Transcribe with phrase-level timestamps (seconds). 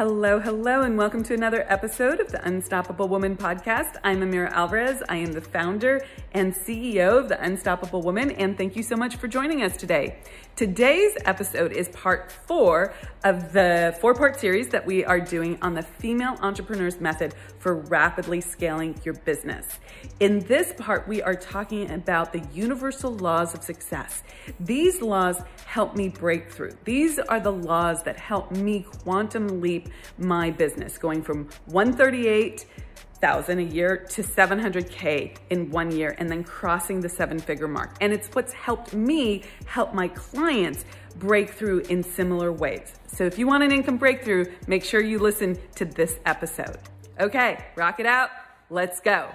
[0.00, 3.96] Hello, hello, and welcome to another episode of the Unstoppable Woman podcast.
[4.02, 5.02] I'm Amira Alvarez.
[5.10, 6.00] I am the founder
[6.32, 10.16] and CEO of the Unstoppable Woman, and thank you so much for joining us today.
[10.56, 12.94] Today's episode is part four
[13.24, 17.76] of the four part series that we are doing on the female entrepreneur's method for
[17.76, 19.66] rapidly scaling your business.
[20.18, 24.22] In this part, we are talking about the universal laws of success.
[24.60, 26.72] These laws help me break through.
[26.84, 32.66] These are the laws that help me quantum leap my business, going from 138
[33.20, 37.96] thousand a year to 700k in one year and then crossing the seven figure mark.
[38.00, 40.84] And it's what's helped me help my clients
[41.16, 42.94] break through in similar ways.
[43.06, 46.78] So if you want an income breakthrough make sure you listen to this episode.
[47.18, 48.30] Okay rock it out.
[48.70, 49.28] Let's go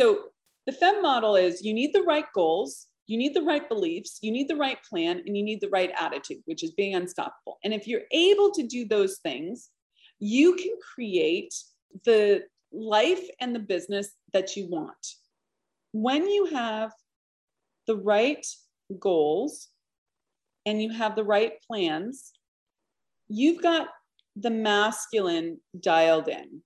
[0.00, 0.30] So
[0.66, 4.32] the FEM model is you need the right goals, you need the right beliefs, you
[4.32, 7.58] need the right plan, and you need the right attitude, which is being unstoppable.
[7.64, 9.68] And if you're able to do those things,
[10.18, 11.52] you can create
[12.06, 15.06] the life and the business that you want.
[15.92, 16.92] When you have
[17.86, 18.46] the right
[18.98, 19.68] goals
[20.64, 22.32] and you have the right plans,
[23.28, 23.88] you've got
[24.34, 26.62] the masculine dialed in.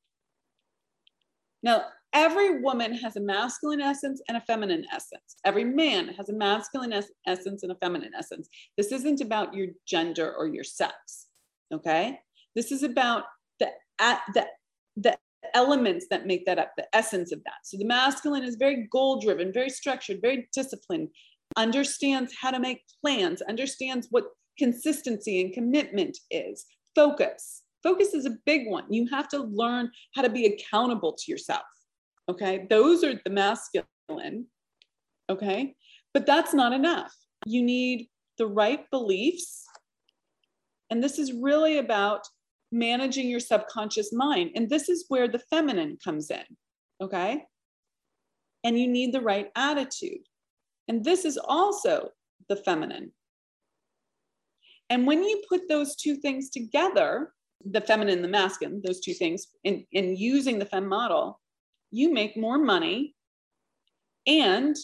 [1.64, 5.36] Now, every woman has a masculine essence and a feminine essence.
[5.44, 8.48] Every man has a masculine es- essence and a feminine essence.
[8.76, 11.26] This isn't about your gender or your sex.
[11.72, 12.20] Okay.
[12.54, 13.24] This is about
[13.58, 14.46] the, the,
[14.96, 15.18] the
[15.54, 17.64] elements that make that up, the essence of that.
[17.64, 21.08] So the masculine is very goal driven, very structured, very disciplined,
[21.56, 24.24] understands how to make plans, understands what
[24.58, 27.62] consistency and commitment is, focus.
[27.82, 28.84] Focus is a big one.
[28.88, 31.62] You have to learn how to be accountable to yourself.
[32.28, 32.66] Okay.
[32.68, 34.46] Those are the masculine.
[35.30, 35.74] Okay.
[36.12, 37.12] But that's not enough.
[37.46, 38.08] You need
[38.38, 39.64] the right beliefs.
[40.90, 42.26] And this is really about
[42.72, 44.50] managing your subconscious mind.
[44.54, 46.44] And this is where the feminine comes in.
[47.00, 47.44] Okay.
[48.64, 50.26] And you need the right attitude.
[50.88, 52.10] And this is also
[52.48, 53.12] the feminine.
[54.90, 57.32] And when you put those two things together,
[57.64, 61.40] the feminine, the masculine, those two things, in, in using the fem model,
[61.94, 63.14] you make more money
[64.26, 64.74] and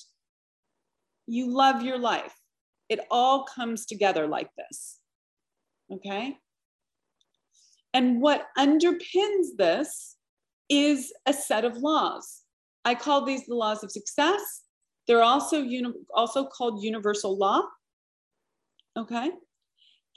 [1.27, 2.33] you love your life.
[2.89, 5.01] It all comes together like this.
[5.93, 6.37] Okay.
[7.93, 10.17] And what underpins this
[10.69, 12.43] is a set of laws.
[12.85, 14.63] I call these the laws of success.
[15.09, 17.63] They're also uni- also called universal law.
[18.97, 19.33] Okay.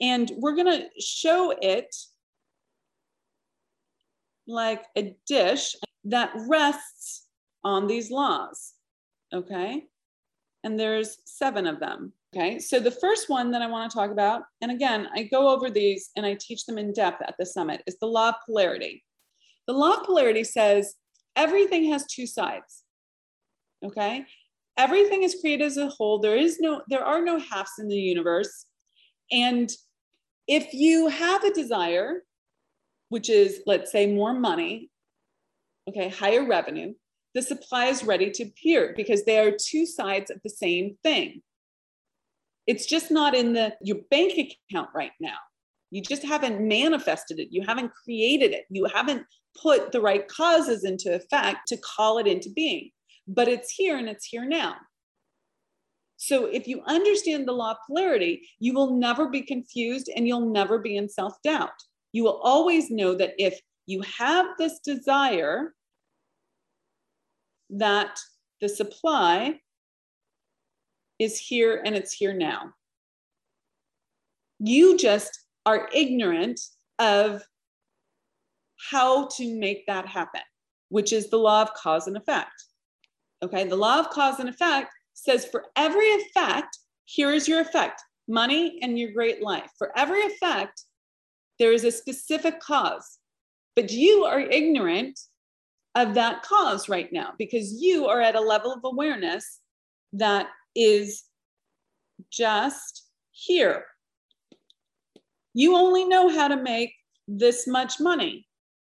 [0.00, 1.92] And we're going to show it
[4.46, 5.74] like a dish
[6.04, 7.26] that rests
[7.62, 8.74] on these laws.
[9.32, 9.84] Okay.
[10.62, 12.12] And there's seven of them.
[12.34, 12.58] Okay.
[12.58, 15.70] So the first one that I want to talk about, and again, I go over
[15.70, 19.04] these and I teach them in depth at the summit, is the law of polarity.
[19.66, 20.94] The law of polarity says
[21.36, 22.82] everything has two sides.
[23.84, 24.24] Okay.
[24.76, 26.18] Everything is created as a whole.
[26.18, 28.66] There is no, there are no halves in the universe.
[29.30, 29.70] And
[30.48, 32.22] if you have a desire,
[33.08, 34.90] which is, let's say, more money,
[35.88, 36.94] okay, higher revenue,
[37.34, 41.42] the supply is ready to appear because they are two sides of the same thing.
[42.66, 44.32] It's just not in the your bank
[44.70, 45.36] account right now.
[45.90, 47.48] You just haven't manifested it.
[47.50, 48.64] You haven't created it.
[48.70, 49.26] You haven't
[49.60, 52.90] put the right causes into effect to call it into being.
[53.28, 54.76] But it's here and it's here now.
[56.16, 60.50] So if you understand the law of polarity, you will never be confused and you'll
[60.50, 61.70] never be in self doubt.
[62.12, 65.74] You will always know that if you have this desire
[67.70, 68.18] that
[68.60, 69.60] the supply
[71.18, 72.72] is here and it's here now.
[74.58, 76.60] You just are ignorant
[76.98, 77.42] of
[78.90, 80.42] how to make that happen,
[80.88, 82.64] which is the law of cause and effect.
[83.42, 88.02] Okay, the law of cause and effect says for every effect, here is your effect
[88.28, 89.70] money and your great life.
[89.76, 90.84] For every effect,
[91.58, 93.18] there is a specific cause.
[93.76, 95.18] But you are ignorant
[95.94, 99.60] of that cause right now because you are at a level of awareness
[100.12, 101.24] that is
[102.30, 103.84] just here.
[105.54, 106.92] You only know how to make
[107.28, 108.46] this much money,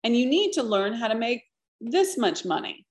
[0.04, 1.44] and you need to learn how to make
[1.80, 2.86] this much money.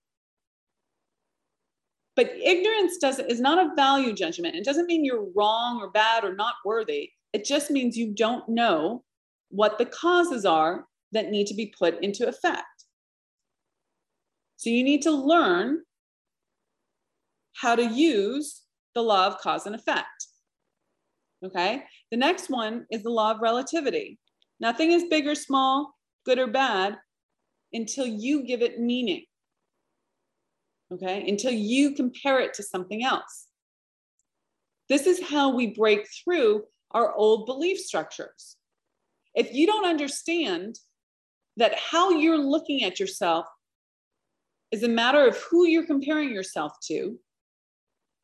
[2.17, 4.57] But ignorance doesn't is not a value judgment.
[4.57, 7.11] It doesn't mean you're wrong or bad or not worthy.
[7.33, 9.05] It just means you don't know
[9.51, 12.65] what the causes are that need to be put into effect.
[14.57, 15.83] So you need to learn
[17.55, 18.63] how to use
[18.95, 20.27] the law of cause and effect.
[21.45, 21.85] Okay.
[22.11, 24.19] The next one is the law of relativity.
[24.59, 25.95] Nothing is big or small,
[26.27, 26.99] good or bad,
[27.73, 29.25] until you give it meaning.
[30.93, 31.27] Okay.
[31.29, 33.47] Until you compare it to something else.
[34.89, 38.57] This is how we break through our old belief structures.
[39.35, 40.79] If you don't understand
[41.61, 43.47] that how you're looking at yourself
[44.73, 47.19] is a matter of who you're comparing yourself to,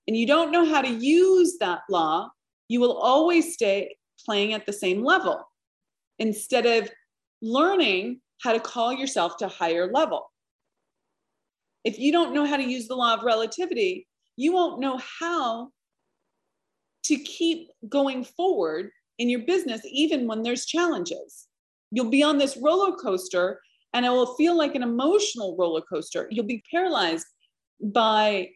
[0.08, 2.30] and you don't know how to use that law,
[2.68, 5.42] you will always stay playing at the same level
[6.18, 6.90] instead of
[7.42, 10.30] learning how to call yourself to a higher level.
[11.84, 14.06] If you don't know how to use the law of relativity,
[14.36, 15.70] you won't know how
[17.04, 21.45] to keep going forward in your business, even when there's challenges.
[21.90, 23.60] You'll be on this roller coaster
[23.92, 26.28] and it will feel like an emotional roller coaster.
[26.30, 27.26] You'll be paralyzed
[27.80, 28.50] by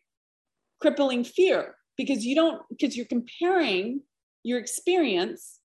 [0.81, 4.03] crippling fear because you don't, because you're comparing
[4.43, 5.61] your experience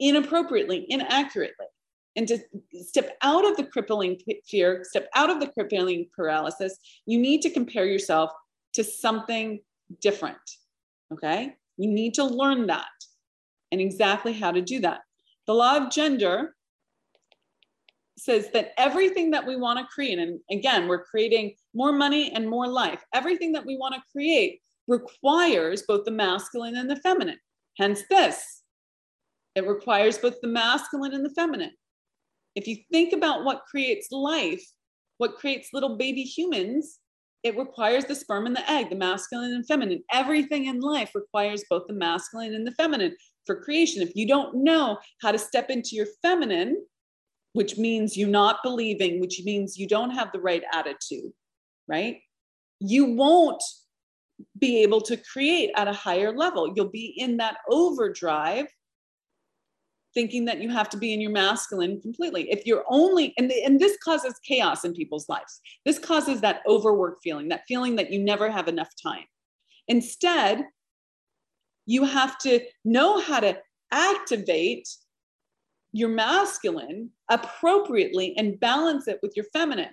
[0.00, 1.66] inappropriately, inaccurately.
[2.14, 2.38] And to
[2.82, 6.76] step out of the crippling fear, step out of the crippling paralysis,
[7.06, 8.30] you need to compare yourself
[8.74, 9.60] to something
[10.00, 10.36] different.
[11.12, 11.54] Okay.
[11.78, 12.86] You need to learn that
[13.70, 15.00] and exactly how to do that.
[15.46, 16.54] The law of gender
[18.16, 22.48] says that everything that we want to create, and again, we're creating more money and
[22.48, 27.38] more life, everything that we want to create requires both the masculine and the feminine.
[27.78, 28.62] Hence, this
[29.54, 31.72] it requires both the masculine and the feminine.
[32.54, 34.64] If you think about what creates life,
[35.18, 37.00] what creates little baby humans,
[37.42, 40.02] it requires the sperm and the egg, the masculine and feminine.
[40.12, 43.16] Everything in life requires both the masculine and the feminine
[43.46, 44.02] for creation.
[44.02, 46.84] If you don't know how to step into your feminine,
[47.52, 51.32] which means you're not believing, which means you don't have the right attitude,
[51.86, 52.18] right?
[52.80, 53.62] You won't
[54.58, 56.72] be able to create at a higher level.
[56.74, 58.66] You'll be in that overdrive
[60.14, 62.50] thinking that you have to be in your masculine completely.
[62.50, 65.60] If you're only, and, and this causes chaos in people's lives.
[65.86, 69.24] This causes that overwork feeling, that feeling that you never have enough time.
[69.88, 70.64] Instead,
[71.86, 73.58] you have to know how to
[73.90, 74.88] activate
[75.92, 79.92] your masculine appropriately and balance it with your feminine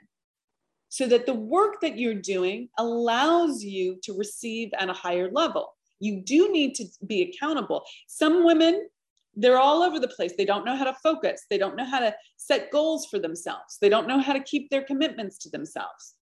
[0.88, 5.76] so that the work that you're doing allows you to receive at a higher level.
[6.00, 7.84] You do need to be accountable.
[8.08, 8.88] Some women,
[9.36, 10.34] they're all over the place.
[10.38, 11.46] They don't know how to focus.
[11.50, 13.78] They don't know how to set goals for themselves.
[13.80, 16.16] They don't know how to keep their commitments to themselves.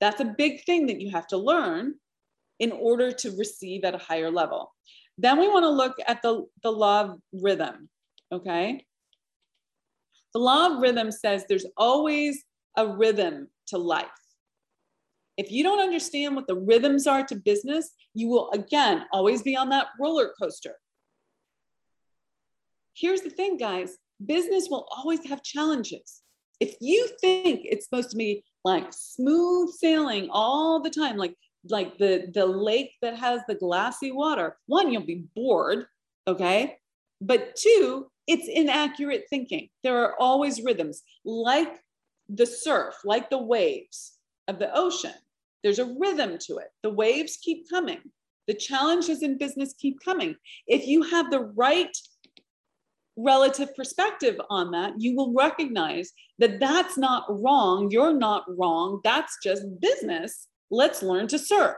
[0.00, 1.94] That's a big thing that you have to learn
[2.58, 4.72] in order to receive at a higher level.
[5.18, 7.88] Then we want to look at the, the law of rhythm.
[8.32, 8.84] Okay.
[10.32, 12.44] The law of rhythm says there's always
[12.76, 14.06] a rhythm to life.
[15.36, 19.56] If you don't understand what the rhythms are to business, you will again always be
[19.56, 20.74] on that roller coaster.
[22.94, 26.22] Here's the thing, guys business will always have challenges.
[26.60, 31.34] If you think it's supposed to be like smooth sailing all the time, like
[31.70, 35.86] like the the lake that has the glassy water, one, you'll be bored,
[36.26, 36.78] okay?
[37.20, 39.68] But two, it's inaccurate thinking.
[39.82, 41.80] There are always rhythms, like
[42.28, 44.14] the surf, like the waves
[44.48, 45.14] of the ocean.
[45.62, 46.68] There's a rhythm to it.
[46.82, 48.00] The waves keep coming.
[48.46, 50.36] The challenges in business keep coming.
[50.66, 51.96] If you have the right
[53.16, 57.90] relative perspective on that, you will recognize that that's not wrong.
[57.90, 59.00] You're not wrong.
[59.02, 60.48] That's just business.
[60.70, 61.76] Let's learn to surf.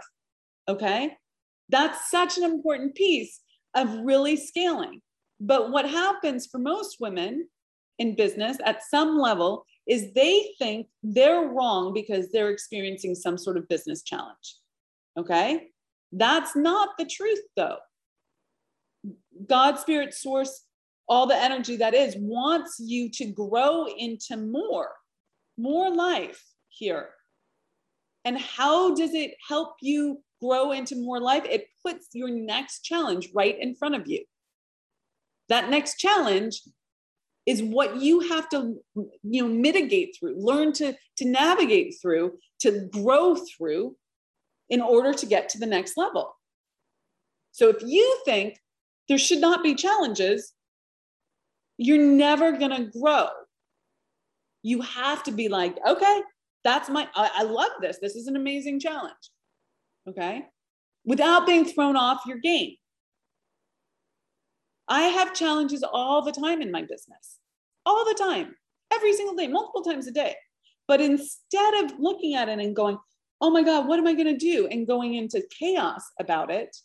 [0.68, 1.16] Okay.
[1.68, 3.40] That's such an important piece
[3.75, 5.00] of really scaling.
[5.40, 7.49] But what happens for most women
[7.99, 13.57] in business at some level is they think they're wrong because they're experiencing some sort
[13.57, 14.57] of business challenge.
[15.16, 15.68] Okay?
[16.12, 17.76] That's not the truth, though.
[19.47, 20.64] God, Spirit, Source,
[21.09, 24.90] all the energy that is wants you to grow into more,
[25.57, 27.11] more life here.
[28.25, 31.45] And how does it help you grow into more life?
[31.45, 34.25] It puts your next challenge right in front of you.
[35.49, 36.61] That next challenge
[37.49, 38.75] is what you have to
[39.23, 43.97] you know mitigate through learn to to navigate through to grow through
[44.69, 46.37] in order to get to the next level
[47.53, 48.59] so if you think
[49.09, 50.53] there should not be challenges
[51.79, 53.29] you're never going to grow
[54.63, 56.21] you have to be like okay
[56.69, 59.25] that's my I, I love this this is an amazing challenge
[60.09, 60.45] okay
[61.05, 62.75] without being thrown off your game
[64.89, 67.39] I have challenges all the time in my business.
[67.87, 68.55] all the time,
[68.93, 70.35] every single day, multiple times a day.
[70.87, 72.99] But instead of looking at it and going,
[73.41, 74.67] oh my God, what am I going to do?
[74.67, 76.77] And going into chaos about it,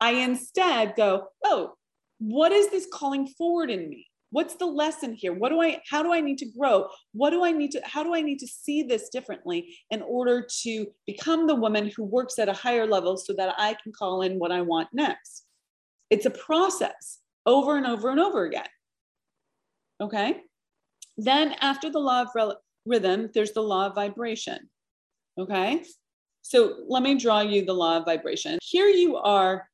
[0.00, 1.74] I instead go, oh,
[2.18, 4.09] what is this calling forward in me?
[4.30, 5.32] What's the lesson here?
[5.32, 6.88] What do I, how do I need to grow?
[7.12, 10.46] What do I need to, how do I need to see this differently in order
[10.62, 14.22] to become the woman who works at a higher level so that I can call
[14.22, 15.44] in what I want next?
[16.10, 18.68] It's a process over and over and over again.
[20.00, 20.40] Okay.
[21.16, 22.56] Then after the law of
[22.86, 24.70] rhythm, there's the law of vibration.
[25.38, 25.84] Okay.
[26.42, 28.58] So let me draw you the law of vibration.
[28.62, 29.68] Here you are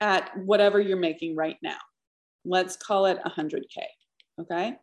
[0.00, 1.78] at whatever you're making right now.
[2.44, 3.84] Let's call it 100K.
[4.40, 4.76] Okay.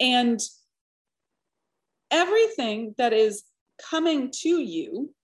[0.00, 0.40] And
[2.10, 3.44] everything that is
[3.90, 5.14] coming to you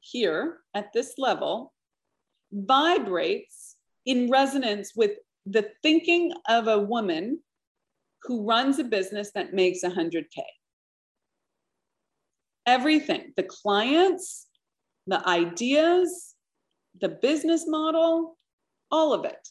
[0.00, 1.72] here at this level
[2.52, 5.12] vibrates in resonance with
[5.46, 7.40] the thinking of a woman
[8.22, 10.42] who runs a business that makes 100K.
[12.66, 14.46] Everything, the clients,
[15.06, 16.34] the ideas,
[17.00, 18.36] the business model,
[18.90, 19.48] all of it.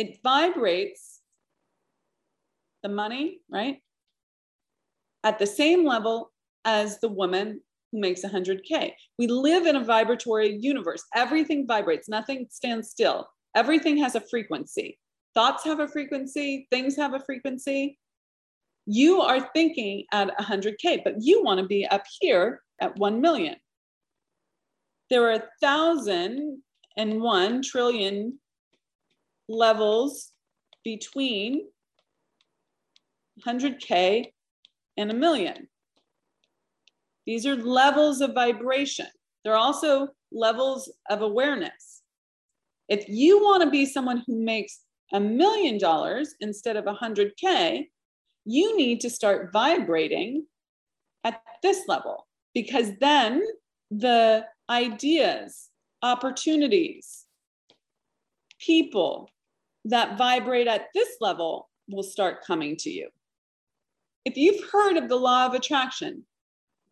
[0.00, 1.20] It vibrates
[2.82, 3.82] the money, right?
[5.24, 6.32] At the same level
[6.64, 7.60] as the woman
[7.92, 8.92] who makes 100K.
[9.18, 11.04] We live in a vibratory universe.
[11.14, 13.28] Everything vibrates, nothing stands still.
[13.54, 14.98] Everything has a frequency.
[15.34, 17.98] Thoughts have a frequency, things have a frequency.
[18.86, 23.56] You are thinking at 100K, but you want to be up here at 1 million
[25.10, 26.62] there are a thousand
[26.96, 28.38] and one trillion
[29.50, 30.32] levels
[30.84, 31.66] between
[33.46, 34.26] 100K
[34.96, 35.68] and a million.
[37.26, 39.08] These are levels of vibration.
[39.44, 42.02] They're also levels of awareness.
[42.88, 44.80] If you want to be someone who makes
[45.12, 47.86] a million dollars instead of 100K,
[48.44, 50.46] you need to start vibrating
[51.24, 53.42] at this level because then
[53.90, 55.68] the ideas,
[56.02, 57.26] opportunities,
[58.60, 59.28] people
[59.84, 63.08] that vibrate at this level will start coming to you.
[64.24, 66.24] If you've heard of the law of attraction,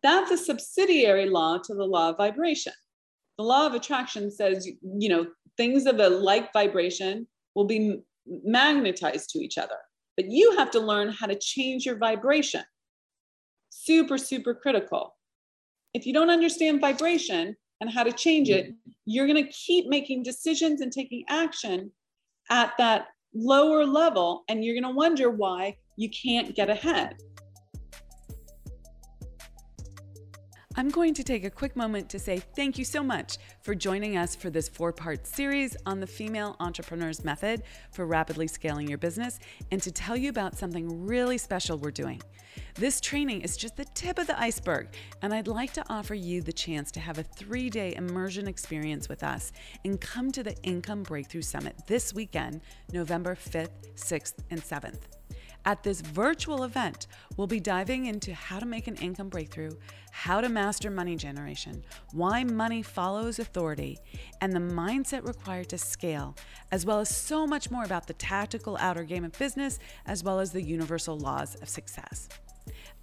[0.01, 2.73] that's a subsidiary law to the law of vibration.
[3.37, 5.27] The law of attraction says, you know,
[5.57, 9.77] things of a like vibration will be magnetized to each other,
[10.15, 12.63] but you have to learn how to change your vibration.
[13.69, 15.15] Super, super critical.
[15.93, 18.91] If you don't understand vibration, and how to change it, mm-hmm.
[19.05, 21.91] you're going to keep making decisions and taking action
[22.49, 24.43] at that lower level.
[24.47, 27.17] And you're going to wonder why you can't get ahead.
[30.75, 34.17] I'm going to take a quick moment to say thank you so much for joining
[34.17, 38.99] us for this four part series on the female entrepreneur's method for rapidly scaling your
[38.99, 39.39] business
[39.71, 42.21] and to tell you about something really special we're doing.
[42.75, 44.89] This training is just the tip of the iceberg,
[45.23, 49.09] and I'd like to offer you the chance to have a three day immersion experience
[49.09, 49.51] with us
[49.83, 52.61] and come to the Income Breakthrough Summit this weekend,
[52.93, 55.18] November 5th, 6th, and 7th.
[55.65, 59.71] At this virtual event, we'll be diving into how to make an income breakthrough,
[60.11, 63.99] how to master money generation, why money follows authority,
[64.41, 66.35] and the mindset required to scale,
[66.71, 70.39] as well as so much more about the tactical outer game of business, as well
[70.39, 72.29] as the universal laws of success.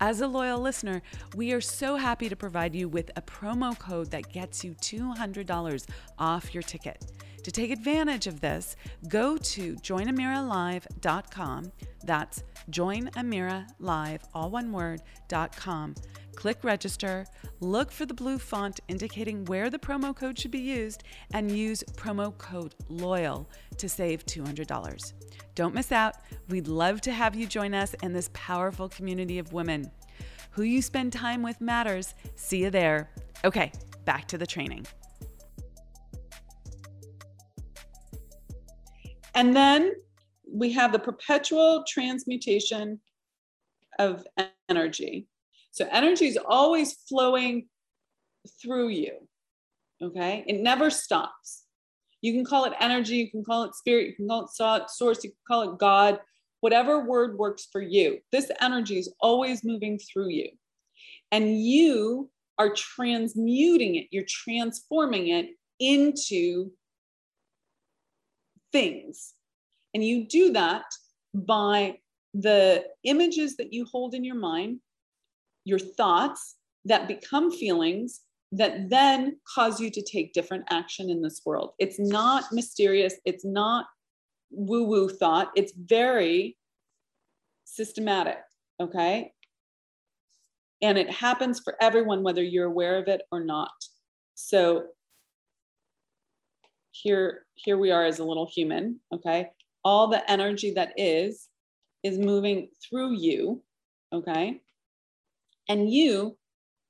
[0.00, 1.00] As a loyal listener,
[1.34, 5.86] we are so happy to provide you with a promo code that gets you $200
[6.18, 7.12] off your ticket.
[7.42, 8.76] To take advantage of this,
[9.08, 11.72] go to joinamiralive.com.
[12.04, 15.94] That's joinamiralive, all one word, dot .com.
[16.34, 17.24] Click register,
[17.60, 21.82] look for the blue font indicating where the promo code should be used, and use
[21.96, 23.46] promo code LOYAL
[23.78, 25.12] to save $200.
[25.54, 26.16] Don't miss out.
[26.48, 29.90] We'd love to have you join us in this powerful community of women.
[30.50, 32.14] Who you spend time with matters.
[32.34, 33.10] See you there.
[33.44, 33.72] Okay,
[34.04, 34.86] back to the training.
[39.34, 39.92] And then
[40.50, 43.00] we have the perpetual transmutation
[43.98, 44.26] of
[44.68, 45.26] energy.
[45.70, 47.68] So energy is always flowing
[48.62, 49.12] through you.
[50.02, 50.44] Okay.
[50.46, 51.64] It never stops.
[52.22, 55.22] You can call it energy, you can call it spirit, you can call it source,
[55.22, 56.18] you can call it God,
[56.60, 58.18] whatever word works for you.
[58.32, 60.48] This energy is always moving through you.
[61.30, 66.70] And you are transmuting it, you're transforming it into
[68.72, 69.34] things.
[69.96, 70.84] And you do that
[71.32, 72.00] by
[72.34, 74.80] the images that you hold in your mind,
[75.64, 78.20] your thoughts that become feelings,
[78.52, 81.72] that then cause you to take different action in this world.
[81.78, 83.14] It's not mysterious.
[83.24, 83.86] It's not
[84.50, 85.50] woo woo thought.
[85.56, 86.58] It's very
[87.64, 88.40] systematic.
[88.78, 89.32] Okay.
[90.82, 93.72] And it happens for everyone, whether you're aware of it or not.
[94.34, 94.88] So
[96.90, 99.00] here, here we are as a little human.
[99.10, 99.48] Okay.
[99.86, 101.46] All the energy that is,
[102.02, 103.62] is moving through you.
[104.12, 104.60] Okay.
[105.68, 106.36] And you,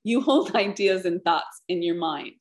[0.03, 2.33] you hold ideas and thoughts in your mind.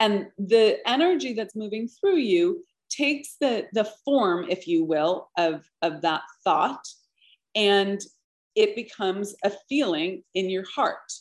[0.00, 5.68] And the energy that's moving through you takes the, the form, if you will, of,
[5.82, 6.82] of that thought
[7.54, 8.00] and
[8.54, 11.12] it becomes a feeling in your heart.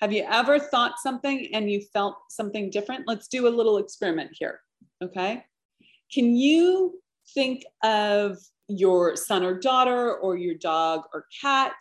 [0.00, 3.06] Have you ever thought something and you felt something different?
[3.06, 4.60] Let's do a little experiment here.
[5.02, 5.44] Okay.
[6.12, 7.00] Can you
[7.34, 11.74] think of your son or daughter, or your dog or cat,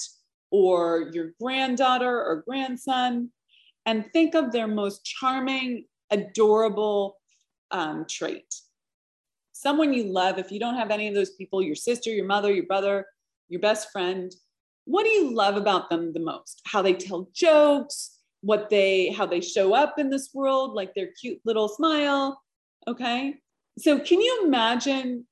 [0.52, 3.30] or your granddaughter or grandson,
[3.86, 7.18] and think of their most charming, adorable
[7.72, 8.54] um, trait?
[9.54, 10.40] Someone you love.
[10.40, 13.06] If you don't have any of those people, your sister, your mother, your brother,
[13.48, 14.34] your best friend,
[14.86, 16.62] what do you love about them the most?
[16.66, 21.10] How they tell jokes, what they how they show up in this world, like their
[21.20, 22.42] cute little smile,
[22.88, 23.36] okay?
[23.78, 25.28] So can you imagine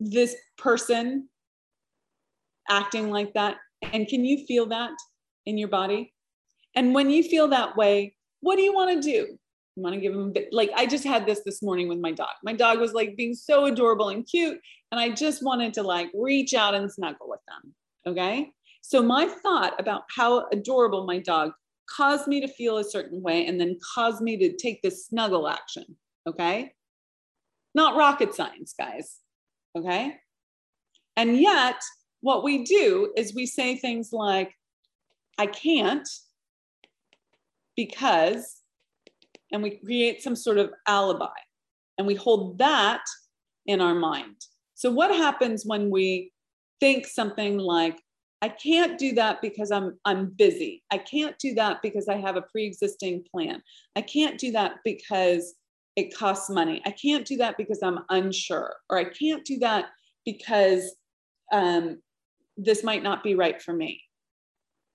[0.00, 1.28] this person
[2.68, 3.56] acting like that
[3.92, 4.92] and can you feel that
[5.44, 6.12] in your body?
[6.74, 9.38] And when you feel that way, what do you want to do?
[9.76, 12.30] You want to give them like I just had this this morning with my dog.
[12.42, 14.58] My dog was like being so adorable and cute.
[14.90, 17.74] And I just wanted to like reach out and snuggle with them.
[18.06, 18.50] Okay.
[18.82, 21.52] So my thought about how adorable my dog
[21.94, 25.48] caused me to feel a certain way and then caused me to take this snuggle
[25.48, 25.84] action.
[26.26, 26.72] Okay.
[27.74, 29.18] Not rocket science, guys.
[29.76, 30.14] Okay.
[31.16, 31.80] And yet,
[32.20, 34.52] what we do is we say things like,
[35.38, 36.08] I can't
[37.76, 38.62] because,
[39.52, 41.26] and we create some sort of alibi
[41.98, 43.02] and we hold that
[43.66, 44.36] in our mind.
[44.74, 46.32] So, what happens when we
[46.80, 47.98] think something like,
[48.42, 50.82] I can't do that because I'm I'm busy.
[50.90, 53.62] I can't do that because I have a pre-existing plan.
[53.96, 55.54] I can't do that because
[55.96, 56.82] it costs money.
[56.84, 59.86] I can't do that because I'm unsure, or I can't do that
[60.24, 60.94] because
[61.52, 62.02] um,
[62.56, 64.02] this might not be right for me.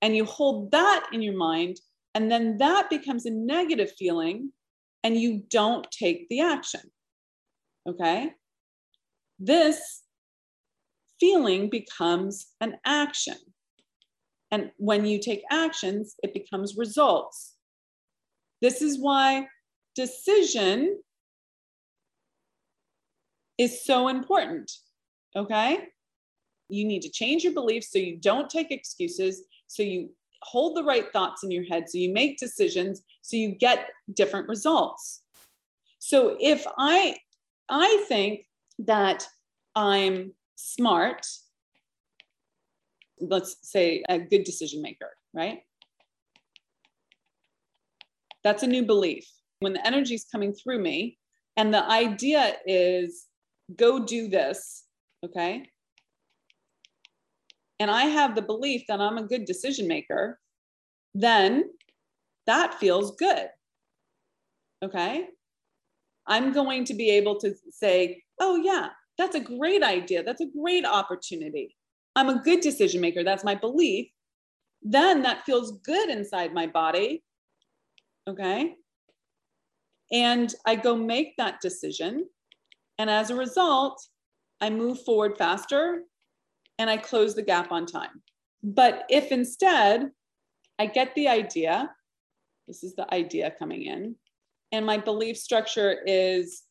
[0.02, 1.80] And you hold that in your mind,
[2.14, 4.52] and then that becomes a negative feeling,
[5.04, 6.82] and you don't take the action.
[7.88, 8.32] Okay.
[9.40, 10.04] This
[11.20, 13.38] feeling becomes an action.
[14.52, 17.56] And when you take actions, it becomes results.
[18.62, 19.48] This is why
[19.96, 21.00] decision
[23.58, 24.72] is so important.
[25.36, 25.80] Okay.
[26.70, 30.10] You need to change your beliefs so you don't take excuses, so you
[30.44, 34.48] hold the right thoughts in your head, so you make decisions, so you get different
[34.48, 35.22] results.
[36.00, 37.18] So if I
[37.70, 38.46] I think
[38.80, 39.28] that
[39.76, 41.26] I'm smart,
[43.20, 45.60] let's say a good decision maker, right?
[48.44, 49.30] That's a new belief.
[49.62, 51.18] When the energy is coming through me,
[51.56, 53.28] and the idea is
[53.76, 54.86] go do this,
[55.24, 55.68] okay?
[57.80, 60.40] And I have the belief that I'm a good decision maker,
[61.14, 61.66] then
[62.48, 63.48] that feels good.
[64.84, 65.28] Okay.
[66.28, 70.24] I'm going to be able to say, oh, yeah, that's a great idea.
[70.24, 71.76] That's a great opportunity.
[72.16, 73.24] I'm a good decision maker.
[73.24, 74.08] That's my belief.
[74.82, 77.24] Then that feels good inside my body.
[78.28, 78.76] Okay.
[80.12, 82.28] And I go make that decision.
[82.98, 84.02] And as a result,
[84.60, 86.04] I move forward faster
[86.78, 88.22] and I close the gap on time.
[88.64, 90.12] But if instead
[90.80, 91.92] I get the idea,
[92.68, 94.16] this is the idea coming in,
[94.72, 96.64] and my belief structure is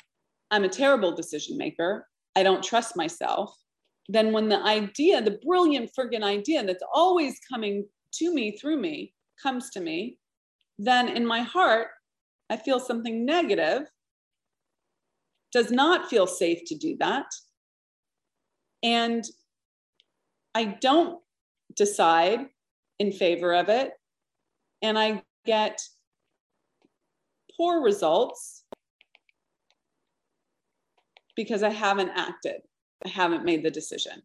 [0.50, 2.07] I'm a terrible decision maker.
[2.37, 3.55] I don't trust myself.
[4.09, 9.14] Then, when the idea, the brilliant friggin' idea that's always coming to me through me,
[9.40, 10.18] comes to me,
[10.79, 11.88] then in my heart,
[12.50, 13.88] I feel something negative,
[15.52, 17.26] does not feel safe to do that.
[18.82, 19.24] And
[20.54, 21.20] I don't
[21.76, 22.46] decide
[22.98, 23.92] in favor of it.
[24.82, 25.80] And I get
[27.56, 28.64] poor results
[31.36, 32.62] because I haven't acted,
[33.04, 34.22] I haven't made the decision.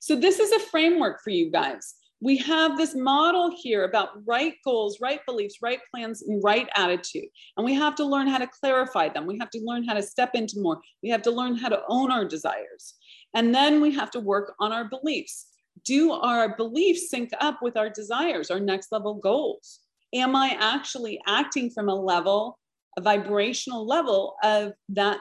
[0.00, 1.94] So, this is a framework for you guys.
[2.24, 7.28] We have this model here about right goals, right beliefs, right plans, and right attitude.
[7.58, 9.26] And we have to learn how to clarify them.
[9.26, 10.80] We have to learn how to step into more.
[11.02, 12.94] We have to learn how to own our desires.
[13.34, 15.48] And then we have to work on our beliefs.
[15.84, 19.80] Do our beliefs sync up with our desires, our next level goals?
[20.14, 22.58] Am I actually acting from a level
[22.96, 25.18] a vibrational level of that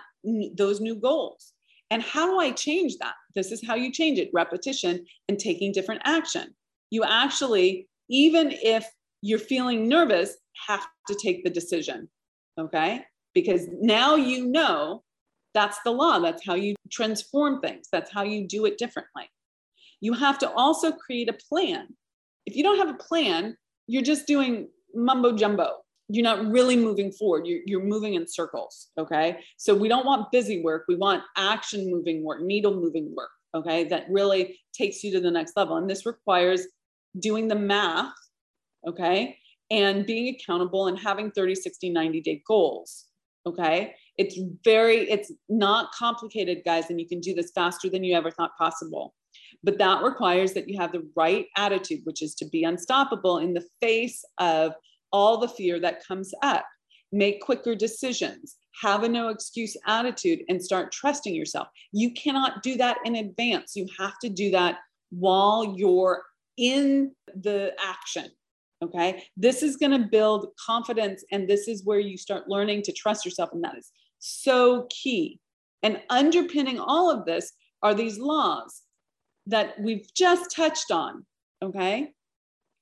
[0.56, 1.54] those new goals
[1.92, 3.16] And how do I change that?
[3.36, 6.54] This is how you change it repetition and taking different action.
[6.94, 8.86] You actually, even if
[9.24, 10.36] you're feeling nervous,
[10.68, 12.08] have to take the decision.
[12.60, 13.04] Okay.
[13.34, 15.04] Because now you know
[15.56, 16.20] that's the law.
[16.20, 17.88] That's how you transform things.
[17.92, 19.28] That's how you do it differently.
[20.02, 21.88] You have to also create a plan.
[22.46, 25.78] If you don't have a plan, you're just doing mumbo jumbo.
[26.10, 27.48] You're not really moving forward.
[27.48, 28.90] You're, you're moving in circles.
[29.00, 29.40] Okay.
[29.58, 30.84] So we don't want busy work.
[30.88, 33.32] We want action moving work, needle moving work.
[33.56, 33.86] Okay.
[33.86, 35.78] That really takes you to the next level.
[35.78, 36.68] And this requires
[37.20, 38.14] doing the math.
[38.88, 39.38] Okay.
[39.72, 43.06] And being accountable and having 30, 60, 90 day goals.
[43.46, 43.96] Okay.
[44.18, 48.32] It's very, it's not complicated, guys, and you can do this faster than you ever
[48.32, 49.14] thought possible.
[49.64, 53.54] But that requires that you have the right attitude, which is to be unstoppable in
[53.54, 54.74] the face of
[55.12, 56.66] all the fear that comes up.
[57.12, 61.68] Make quicker decisions, have a no excuse attitude, and start trusting yourself.
[61.92, 63.76] You cannot do that in advance.
[63.76, 64.80] You have to do that
[65.12, 66.24] while you're
[66.58, 68.30] in the action.
[68.84, 69.24] Okay.
[69.38, 73.24] This is going to build confidence, and this is where you start learning to trust
[73.24, 73.50] yourself.
[73.54, 75.40] And that is so key.
[75.84, 78.82] And underpinning all of this are these laws
[79.48, 81.26] that we've just touched on.
[81.62, 82.12] Okay.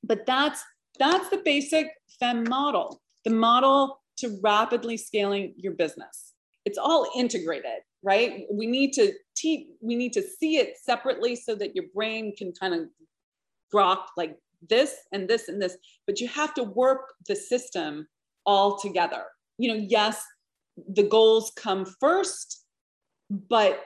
[0.03, 0.63] But that's
[0.99, 1.87] that's the basic
[2.19, 6.33] FEM model, the model to rapidly scaling your business.
[6.65, 8.43] It's all integrated, right?
[8.51, 9.11] We need to
[9.43, 12.81] we need to see it separately so that your brain can kind of
[14.17, 14.37] like
[14.69, 18.07] this and this and this, but you have to work the system
[18.45, 19.23] all together.
[19.57, 20.23] You know, yes,
[20.87, 22.63] the goals come first,
[23.29, 23.85] but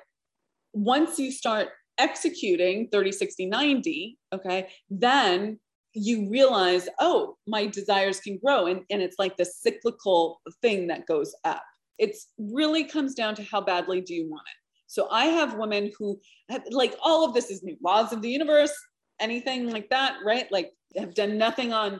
[0.73, 5.59] once you start executing 30, 60, 90, okay, then
[5.93, 8.67] you realize, oh, my desires can grow.
[8.67, 11.63] And, and it's like the cyclical thing that goes up.
[11.97, 14.57] It really comes down to how badly do you want it.
[14.87, 16.19] So I have women who
[16.49, 18.73] have, like all of this is new laws of the universe,
[19.19, 20.51] anything like that, right?
[20.51, 21.99] Like have done nothing on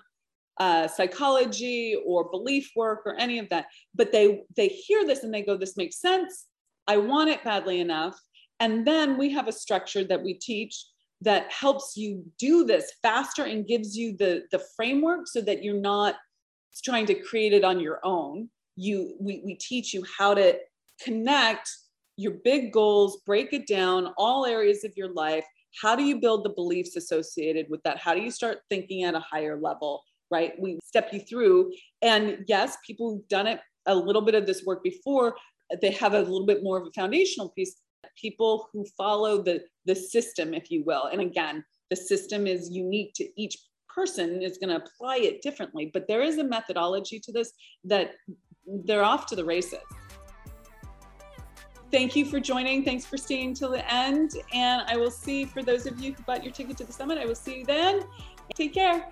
[0.60, 3.66] uh, psychology or belief work or any of that.
[3.94, 6.46] But they they hear this and they go this makes sense.
[6.88, 8.18] I want it badly enough.
[8.60, 10.86] And then we have a structure that we teach
[11.22, 15.82] that helps you do this faster and gives you the the framework so that you're
[15.82, 16.16] not
[16.84, 18.50] trying to create it on your own.
[18.76, 20.58] You we, we teach you how to
[21.04, 21.70] connect
[22.18, 25.46] your big goals break it down all areas of your life
[25.82, 29.16] how do you build the beliefs associated with that how do you start thinking at
[29.16, 30.54] a higher level right?
[30.60, 31.72] We step you through.
[32.02, 35.36] And yes, people who've done it a little bit of this work before,
[35.82, 37.76] they have a little bit more of a foundational piece.
[38.20, 41.06] People who follow the, the system, if you will.
[41.06, 43.58] And again, the system is unique to each
[43.94, 47.54] person is going to apply it differently, but there is a methodology to this
[47.86, 48.12] that
[48.84, 49.80] they're off to the races.
[51.96, 52.84] Thank you for joining.
[52.84, 54.34] Thanks for staying till the end.
[54.52, 57.18] And I will see for those of you who bought your ticket to the summit,
[57.18, 58.04] I will see you then.
[58.54, 59.08] Take care.